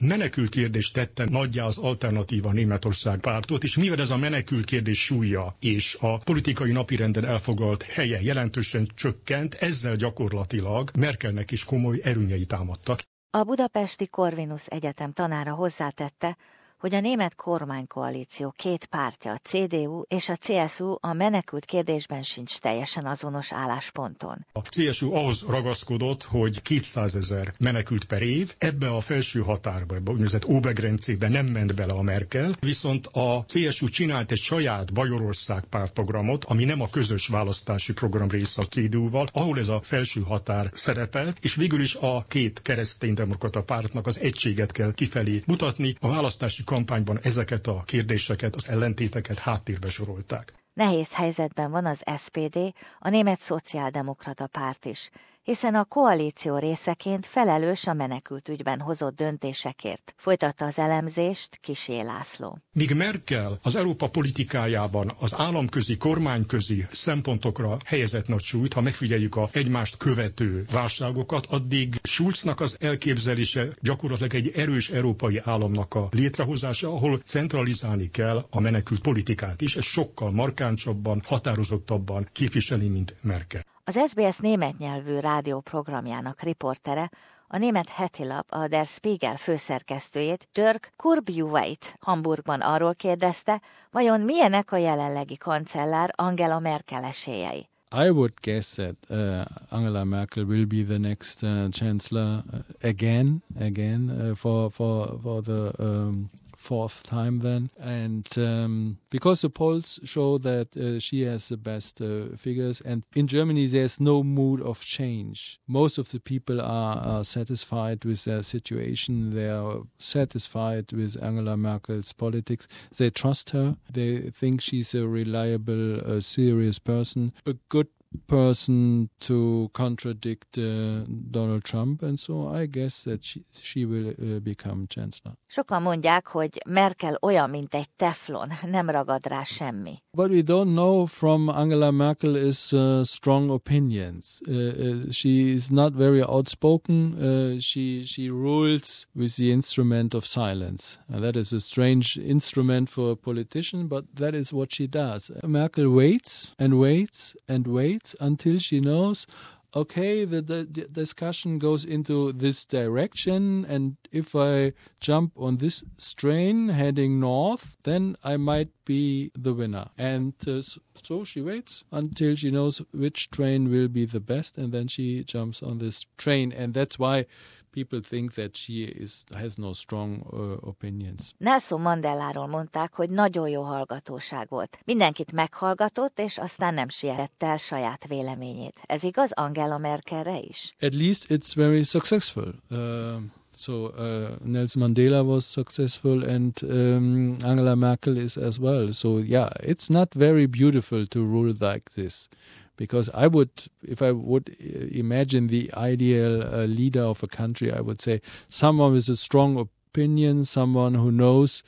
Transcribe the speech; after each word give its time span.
A 0.00 0.04
menekült 0.04 0.48
kérdés 0.50 0.90
tette 0.90 1.24
nagyjá 1.30 1.64
az 1.64 1.78
alternatíva 1.78 2.52
Németország 2.52 3.20
pártot, 3.20 3.62
és 3.62 3.76
mivel 3.76 4.00
ez 4.00 4.10
a 4.10 4.16
menekült 4.16 4.64
kérdés 4.64 5.04
súlya 5.04 5.56
és 5.60 5.96
a 6.00 6.18
politikai 6.18 6.72
napirenden 6.72 7.24
elfoglalt 7.24 7.82
helye 7.82 8.20
jelentősen 8.20 8.88
csökkent, 8.94 9.54
ezzel 9.54 9.96
gyakorlatilag 9.96 10.90
Merkelnek 10.98 11.50
is 11.50 11.64
komoly 11.64 12.00
erőnyei 12.02 12.44
támadtak. 12.44 13.00
A 13.30 13.42
budapesti 13.42 14.06
Corvinus 14.06 14.66
Egyetem 14.66 15.12
tanára 15.12 15.54
hozzátette, 15.54 16.36
hogy 16.84 16.94
a 16.94 17.00
német 17.00 17.34
kormánykoalíció 17.34 18.54
két 18.56 18.84
pártja, 18.84 19.32
a 19.32 19.38
CDU 19.42 20.02
és 20.08 20.28
a 20.28 20.36
CSU 20.36 20.96
a 21.00 21.12
menekült 21.12 21.64
kérdésben 21.64 22.22
sincs 22.22 22.58
teljesen 22.58 23.06
azonos 23.06 23.52
állásponton. 23.52 24.46
A 24.52 24.60
CSU 24.60 25.14
ahhoz 25.14 25.44
ragaszkodott, 25.48 26.22
hogy 26.22 26.62
200 26.62 27.16
ezer 27.16 27.54
menekült 27.58 28.04
per 28.04 28.22
év, 28.22 28.54
ebbe 28.58 28.88
a 28.88 29.00
felső 29.00 29.40
határba, 29.40 29.94
ebbe 29.94 30.10
a 30.10 30.12
úgynevezett 30.12 30.46
Obergrencébe 30.46 31.28
nem 31.28 31.46
ment 31.46 31.74
bele 31.74 31.92
a 31.92 32.02
Merkel, 32.02 32.52
viszont 32.60 33.06
a 33.06 33.44
CSU 33.48 33.88
csinált 33.88 34.30
egy 34.30 34.38
saját 34.38 34.92
Bajorország 34.92 35.64
pártprogramot, 35.64 36.44
ami 36.44 36.64
nem 36.64 36.80
a 36.80 36.90
közös 36.90 37.26
választási 37.26 37.92
program 37.92 38.28
része 38.28 38.62
a 38.62 38.66
CDU-val, 38.66 39.26
ahol 39.32 39.58
ez 39.58 39.68
a 39.68 39.80
felső 39.80 40.20
határ 40.20 40.70
szerepel, 40.74 41.34
és 41.40 41.54
végül 41.54 41.80
is 41.80 41.94
a 41.94 42.24
két 42.28 42.62
kereszténydemokrata 42.62 43.62
pártnak 43.62 44.06
az 44.06 44.18
egységet 44.18 44.72
kell 44.72 44.92
kifelé 44.94 45.42
mutatni. 45.46 45.96
A 46.00 46.08
választási 46.08 46.64
kampányban 46.74 47.18
ezeket 47.22 47.66
a 47.66 47.82
kérdéseket, 47.84 48.56
az 48.56 48.68
ellentéteket 48.68 49.38
háttérbe 49.38 49.90
sorolták. 49.90 50.52
Nehéz 50.72 51.12
helyzetben 51.12 51.70
van 51.70 51.86
az 51.86 52.02
SPD, 52.16 52.58
a 52.98 53.08
német 53.08 53.40
szociáldemokrata 53.40 54.46
párt 54.46 54.84
is, 54.84 55.10
hiszen 55.44 55.74
a 55.74 55.84
koalíció 55.84 56.58
részeként 56.58 57.26
felelős 57.26 57.86
a 57.86 57.92
menekült 57.92 58.48
ügyben 58.48 58.80
hozott 58.80 59.16
döntésekért. 59.16 60.14
Folytatta 60.16 60.64
az 60.64 60.78
elemzést 60.78 61.58
Kisé 61.60 62.00
László. 62.00 62.58
Míg 62.72 62.94
Merkel 62.94 63.58
az 63.62 63.76
Európa 63.76 64.08
politikájában 64.08 65.10
az 65.18 65.34
államközi, 65.36 65.96
kormányközi 65.96 66.86
szempontokra 66.92 67.76
helyezett 67.84 68.28
nagy 68.28 68.40
súlyt, 68.42 68.72
ha 68.72 68.80
megfigyeljük 68.80 69.36
a 69.36 69.48
egymást 69.52 69.96
követő 69.96 70.64
válságokat, 70.72 71.46
addig 71.46 71.94
Schulznak 72.02 72.60
az 72.60 72.76
elképzelése 72.80 73.66
gyakorlatilag 73.80 74.34
egy 74.34 74.52
erős 74.56 74.90
európai 74.90 75.40
államnak 75.44 75.94
a 75.94 76.08
létrehozása, 76.10 76.88
ahol 76.88 77.18
centralizálni 77.24 78.10
kell 78.10 78.46
a 78.50 78.60
menekült 78.60 79.00
politikát 79.00 79.60
is, 79.60 79.76
ez 79.76 79.84
sokkal 79.84 80.30
markáncsabban, 80.30 81.22
határozottabban 81.26 82.28
képviseli, 82.32 82.88
mint 82.88 83.14
Merkel. 83.22 83.62
Az 83.86 84.00
SBS 84.06 84.36
német 84.36 84.78
nyelvű 84.78 85.18
rádióprogramjának 85.18 86.42
riportere, 86.42 87.10
a 87.48 87.56
német 87.56 87.88
hetilap, 87.88 88.46
a 88.48 88.68
Der 88.68 88.84
Spiegel 88.84 89.36
főszerkesztőjét, 89.36 90.48
Dirk 90.52 90.92
Kurbjuweit 90.96 91.96
Hamburgban 92.00 92.60
arról 92.60 92.94
kérdezte, 92.94 93.60
vajon 93.90 94.20
milyenek 94.20 94.72
a 94.72 94.76
jelenlegi 94.76 95.36
kancellár 95.36 96.12
Angela 96.16 96.58
Merkel 96.58 97.04
esélyei. 97.04 97.68
I 97.96 98.08
would 98.08 98.32
guess 98.40 98.74
that 98.74 98.96
uh, 99.08 99.44
Angela 99.68 100.04
Merkel 100.04 100.44
will 100.44 100.66
be 100.66 100.82
the 100.82 100.98
next 100.98 101.42
uh, 101.42 101.68
chancellor 101.70 102.42
uh, 102.52 102.58
again, 102.82 103.42
again 103.60 104.10
uh, 104.10 104.36
for 104.36 104.70
for 104.70 105.18
for 105.22 105.42
the 105.42 105.70
um, 105.78 106.30
fourth 106.64 107.02
time 107.02 107.40
then. 107.40 107.70
And 107.78 108.26
um, 108.36 108.98
because 109.10 109.42
the 109.42 109.50
polls 109.50 110.00
show 110.04 110.38
that 110.38 110.68
uh, 110.76 110.98
she 110.98 111.22
has 111.22 111.48
the 111.48 111.56
best 111.56 112.00
uh, 112.00 112.36
figures, 112.36 112.80
and 112.80 113.02
in 113.14 113.26
Germany 113.26 113.66
there's 113.66 114.00
no 114.00 114.22
mood 114.22 114.60
of 114.62 114.80
change. 114.80 115.58
Most 115.66 115.98
of 115.98 116.10
the 116.10 116.20
people 116.20 116.60
are, 116.60 116.96
are 116.96 117.24
satisfied 117.24 118.04
with 118.04 118.24
their 118.24 118.42
situation. 118.42 119.34
They 119.34 119.50
are 119.50 119.82
satisfied 119.98 120.92
with 120.92 121.22
Angela 121.22 121.56
Merkel's 121.56 122.12
politics. 122.12 122.66
They 122.96 123.10
trust 123.10 123.50
her. 123.50 123.76
They 123.90 124.30
think 124.30 124.60
she's 124.60 124.94
a 124.94 125.06
reliable, 125.06 126.00
uh, 126.00 126.20
serious 126.20 126.78
person, 126.78 127.32
a 127.46 127.54
good 127.68 127.88
person 128.26 129.10
to 129.18 129.68
contradict 129.72 130.58
uh, 130.58 131.04
Donald 131.30 131.62
Trump, 131.64 132.02
and 132.02 132.18
so 132.18 132.48
I 132.48 132.66
guess 132.66 133.04
that 133.04 133.24
she, 133.24 133.44
she 133.60 133.84
will 133.84 134.08
uh, 134.08 134.40
become 134.40 134.86
chancellor. 134.88 135.34
Sokan 135.46 135.82
mondják, 135.82 136.26
hogy 136.26 136.60
Merkel 136.66 137.18
olyan, 137.22 137.50
mint 137.50 137.74
egy 137.74 137.90
teflon, 137.96 138.48
nem 138.70 138.90
ragad 138.90 139.26
rá 139.26 139.42
semmi. 139.42 140.02
What 140.10 140.30
we 140.30 140.42
don't 140.42 140.72
know 140.74 141.06
from 141.06 141.48
Angela 141.48 141.90
Merkel 141.90 142.36
is 142.36 142.72
uh, 142.72 143.02
strong 143.02 143.50
opinions. 143.50 144.40
Uh, 144.46 144.54
uh, 144.54 145.10
she 145.10 145.52
is 145.52 145.68
not 145.68 145.92
very 145.92 146.22
outspoken. 146.22 147.14
Uh, 147.14 147.60
she 147.60 148.04
she 148.04 148.28
rules 148.28 149.06
with 149.14 149.36
the 149.36 149.50
instrument 149.50 150.14
of 150.14 150.24
silence, 150.24 150.98
and 151.08 151.22
that 151.22 151.36
is 151.36 151.52
a 151.52 151.60
strange 151.60 152.16
instrument 152.18 152.88
for 152.88 153.10
a 153.10 153.16
politician, 153.16 153.88
but 153.88 154.04
that 154.16 154.34
is 154.34 154.52
what 154.52 154.72
she 154.72 154.86
does. 154.86 155.30
Merkel 155.42 155.88
waits 155.88 156.54
and 156.58 156.74
waits 156.78 157.36
and 157.48 157.66
waits 157.66 158.03
until 158.20 158.58
she 158.58 158.80
knows 158.80 159.26
okay, 159.74 160.24
the, 160.24 160.40
the, 160.40 160.64
the, 160.70 160.84
discussion 160.86 161.58
goes 161.58 161.84
into 161.84 162.32
this 162.32 162.64
direction, 162.64 163.64
and 163.68 163.96
if 164.12 164.34
I 164.36 164.72
jump 165.00 165.32
on 165.36 165.56
this 165.56 165.82
strain 165.98 166.68
heading 166.68 167.18
north, 167.18 167.76
then 167.82 168.16
I 168.22 168.36
might 168.36 168.68
be 168.84 169.32
the 169.36 169.52
winner. 169.52 169.88
And 169.98 170.34
uh, 170.46 170.62
so 171.02 171.24
she 171.24 171.40
waits 171.40 171.84
until 171.90 172.36
she 172.36 172.50
knows 172.50 172.80
which 172.92 173.30
train 173.30 173.70
will 173.70 173.88
be 173.88 174.04
the 174.04 174.20
best, 174.20 174.56
and 174.56 174.72
then 174.72 174.88
she 174.88 175.24
jumps 175.24 175.62
on 175.62 175.78
this 175.78 176.06
train. 176.16 176.52
And 176.52 176.74
that's 176.74 176.98
why 176.98 177.26
people 177.74 178.00
think 178.00 178.32
that 178.34 178.56
she 178.56 178.72
is, 178.72 179.24
has 179.34 179.56
no 179.56 179.72
strong 179.72 180.22
uh, 180.32 180.40
opinions. 180.60 181.34
Nelson 181.38 181.80
Mandeláról 181.80 182.46
mondták, 182.46 182.92
hogy 182.92 183.10
nagyon 183.10 183.48
jó 183.48 183.62
hallgatóság 183.62 184.46
volt. 184.48 184.78
Mindenkit 184.84 185.32
meghallgatott, 185.32 186.18
és 186.18 186.38
aztán 186.38 186.74
nem 186.74 186.88
sietett 186.88 187.42
el 187.42 187.56
saját 187.56 188.06
véleményét. 188.06 188.80
Ez 188.86 189.02
igaz 189.02 189.32
Angela 189.32 189.78
Merkelre 189.78 190.38
is? 190.38 190.74
At 190.80 190.94
least 190.94 191.26
it's 191.30 191.52
very 191.54 191.82
successful. 191.82 192.54
Uh, 192.70 193.14
So 193.56 193.92
uh, 193.96 194.36
Nelson 194.42 194.82
Mandela 194.82 195.22
was 195.22 195.44
successful, 195.46 196.24
and 196.24 196.60
um, 196.62 197.36
Angela 197.44 197.76
Merkel 197.76 198.16
is 198.16 198.36
as 198.36 198.58
well. 198.58 198.92
So 198.92 199.18
yeah, 199.18 199.48
it's 199.62 199.88
not 199.88 200.12
very 200.12 200.46
beautiful 200.46 201.06
to 201.06 201.18
rule 201.20 201.54
like 201.60 201.90
this 201.94 202.28
because 202.76 203.08
I 203.10 203.26
would, 203.26 203.50
if 203.82 204.02
I 204.02 204.12
would 204.12 204.56
uh, 204.60 204.86
imagine 204.90 205.46
the 205.46 205.72
ideal 205.74 206.42
uh, 206.42 206.64
leader 206.64 207.02
of 207.02 207.22
a 207.22 207.26
country, 207.26 207.72
I 207.72 207.80
would 207.80 208.00
say 208.00 208.20
someone 208.48 208.92
with 208.92 209.08
a 209.08 209.16
strong 209.16 209.58
opinion, 209.58 210.44
someone 210.44 210.94
who 210.94 211.10
knows 211.10 211.62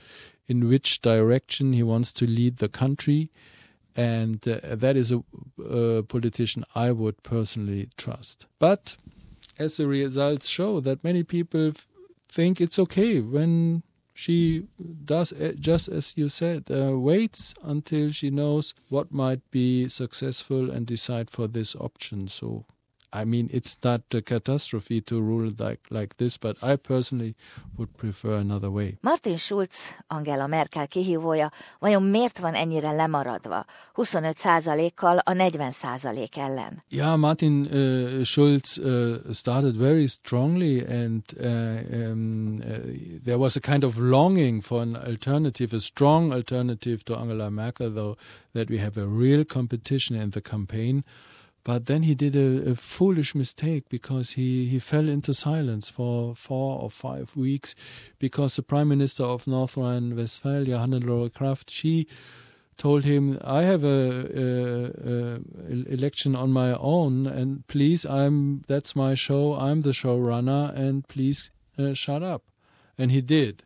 in 0.49 0.69
which 0.69 1.03
direction 1.03 1.72
he 1.72 1.83
wants 1.83 2.12
to 2.12 2.27
lead 2.27 2.59
the 2.59 2.69
country. 2.69 3.31
And 3.95 4.47
uh, 4.47 4.61
that 4.62 4.97
is 4.97 5.12
a, 5.12 5.22
a 5.62 6.03
politician 6.03 6.65
I 6.75 6.93
would 6.93 7.22
personally 7.22 7.89
trust. 7.97 8.47
But 8.59 8.97
as 9.59 9.78
the 9.78 9.87
results 9.87 10.49
show, 10.49 10.81
that 10.81 11.03
many 11.03 11.22
people 11.22 11.72
think 12.28 12.61
it's 12.61 12.78
okay 12.78 13.21
when 13.21 13.83
she 14.16 14.65
does 15.04 15.34
just 15.60 15.88
as 15.88 16.15
you 16.16 16.31
said 16.31 16.65
uh, 16.71 16.99
waits 16.99 17.54
until 17.62 18.10
she 18.10 18.31
knows 18.31 18.72
what 18.88 19.12
might 19.12 19.43
be 19.50 19.91
successful 19.91 20.71
and 20.71 20.87
decide 20.87 21.28
for 21.28 21.47
this 21.47 21.77
option. 21.77 22.27
So 22.27 22.65
I 23.12 23.25
mean, 23.25 23.49
it's 23.53 23.77
not 23.83 24.00
a 24.15 24.21
catastrophe 24.21 25.00
to 25.00 25.21
rule 25.21 25.53
like, 25.59 25.81
like 25.89 26.17
this, 26.17 26.37
but 26.37 26.56
I 26.62 26.77
personally 26.77 27.34
would 27.77 27.97
prefer 27.97 28.37
another 28.37 28.71
way. 28.71 28.99
Martin 29.00 29.37
Schulz, 29.37 29.94
Angela 30.06 30.47
Merkel 30.47 30.87
kihívója, 30.87 31.53
vajon 31.78 32.03
miért 32.03 32.39
van 32.39 32.55
ennyire 32.55 32.95
lemaradva? 32.97 33.66
25%-kal 33.95 35.19
a 35.25 35.33
40% 35.33 36.37
ellen. 36.37 36.83
Yeah, 36.89 37.16
Martin 37.16 37.66
uh, 37.66 38.25
Schulz 38.25 38.78
uh, 38.78 39.33
started 39.33 39.77
very 39.77 40.09
strongly 40.09 40.84
and 40.84 41.22
uh, 41.41 42.11
um, 42.11 42.61
uh, 42.61 42.78
there 43.25 43.39
was 43.39 43.56
a 43.56 43.61
kind 43.61 43.84
of 43.84 43.99
longing 43.99 44.63
for 44.63 44.83
an 44.83 44.97
alternative, 44.97 45.72
a 45.72 45.80
strong 45.80 46.33
alternative 46.33 47.04
to 47.04 47.16
Angela 47.16 47.51
Merkel, 47.51 47.91
though, 47.91 48.16
that 48.53 48.69
we 48.69 48.78
have 48.78 48.97
a 48.97 49.07
real 49.07 49.45
competition 49.45 50.16
in 50.16 50.30
the 50.30 50.41
campaign. 50.41 51.04
But 51.66 51.86
then 51.86 52.04
he 52.04 52.15
did 52.15 52.36
a, 52.36 52.71
a, 52.71 52.74
foolish 52.77 53.34
mistake 53.34 53.89
because 53.89 54.34
he, 54.34 54.68
he 54.68 54.78
fell 54.78 55.09
into 55.09 55.34
silence 55.34 55.89
for 55.89 56.33
four 56.36 56.80
or 56.80 56.89
five 56.89 57.34
weeks 57.34 57.74
because 58.21 58.54
the 58.54 58.63
Prime 58.63 58.86
Minister 58.86 59.24
of 59.24 59.48
North 59.48 59.77
Rhine-Westphalia, 59.77 60.77
Hannelore 60.78 61.34
Kraft, 61.34 61.68
she 61.68 62.07
told 62.77 63.03
him, 63.03 63.41
"I 63.42 63.63
have 63.63 63.83
a, 63.83 63.89
a, 63.89 65.13
a, 65.13 65.92
election 65.92 66.36
on 66.36 66.53
my 66.53 66.72
own, 66.74 67.27
and 67.27 67.66
please, 67.66 68.07
I'm 68.07 68.63
that's 68.68 68.95
my 68.95 69.15
show. 69.15 69.54
I'm 69.54 69.83
the 69.83 69.91
showrunner, 69.91 70.72
and 70.72 71.09
please 71.09 71.51
uh, 71.77 71.95
shut 71.95 72.22
up." 72.22 72.45
And 72.97 73.10
he 73.10 73.21
did. 73.21 73.65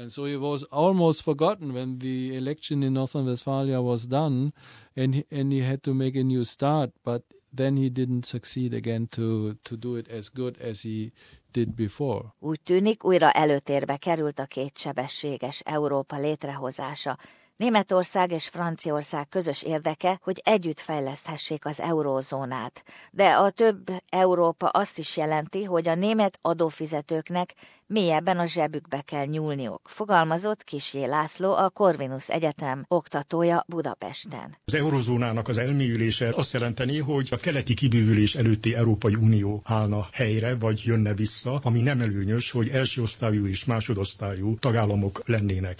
And 0.00 0.10
so 0.10 0.24
he 0.24 0.36
was 0.36 0.62
almost 0.70 1.22
forgotten 1.22 1.74
when 1.74 1.98
the 1.98 2.34
election 2.34 2.82
in 2.82 2.94
North 2.94 3.14
Rhine-Westphalia 3.14 3.80
was 3.82 4.06
done, 4.06 4.52
and 4.96 5.24
and 5.30 5.52
he 5.52 5.60
had 5.60 5.82
to 5.82 5.92
make 5.94 6.16
a 6.16 6.22
new 6.22 6.44
start. 6.44 6.90
But 7.04 7.22
then 7.56 7.76
he 7.76 7.90
didn't 7.90 8.24
succeed 8.24 8.72
again 8.72 9.08
to 9.08 9.54
to 9.62 9.76
do 9.76 9.96
it 9.96 10.08
as 10.08 10.30
good 10.30 10.56
as 10.70 10.82
he 10.82 11.12
did 11.52 11.74
before. 11.76 12.34
Úgy 12.38 12.60
tűnik, 12.60 13.04
újra 13.04 13.30
előtérbe 13.32 13.96
került 13.96 14.38
a 14.38 14.46
kétsebességes 14.46 15.60
Európa 15.60 16.18
létrehozása, 16.18 17.18
Németország 17.60 18.32
és 18.32 18.48
Franciaország 18.48 19.28
közös 19.28 19.62
érdeke, 19.62 20.18
hogy 20.22 20.40
együtt 20.44 20.80
fejleszthessék 20.80 21.64
az 21.66 21.80
eurózónát. 21.80 22.82
De 23.10 23.28
a 23.32 23.50
több 23.50 23.90
Európa 24.08 24.68
azt 24.68 24.98
is 24.98 25.16
jelenti, 25.16 25.64
hogy 25.64 25.88
a 25.88 25.94
német 25.94 26.38
adófizetőknek 26.42 27.54
mélyebben 27.90 28.38
a 28.38 28.44
zsebükbe 28.46 29.00
kell 29.00 29.24
nyúlniuk, 29.24 29.80
fogalmazott 29.84 30.64
Kisé 30.64 31.04
László, 31.04 31.54
a 31.56 31.68
Corvinus 31.70 32.28
Egyetem 32.28 32.84
oktatója 32.88 33.64
Budapesten. 33.68 34.56
Az 34.64 34.74
eurozónának 34.74 35.48
az 35.48 35.58
elmélyülése 35.58 36.28
azt 36.34 36.52
jelenteni, 36.52 36.98
hogy 36.98 37.28
a 37.30 37.36
keleti 37.36 37.74
kibővülés 37.74 38.34
előtti 38.34 38.74
Európai 38.74 39.14
Unió 39.14 39.62
állna 39.64 40.08
helyre, 40.12 40.54
vagy 40.56 40.82
jönne 40.84 41.14
vissza, 41.14 41.60
ami 41.62 41.80
nem 41.80 42.00
előnyös, 42.00 42.50
hogy 42.50 42.68
első 42.68 43.02
osztályú 43.02 43.46
és 43.46 43.64
másodosztályú 43.64 44.58
tagállamok 44.58 45.22
lennének. 45.26 45.78